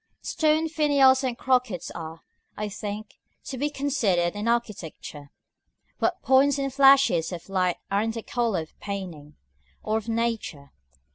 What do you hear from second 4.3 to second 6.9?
in architecture, what points and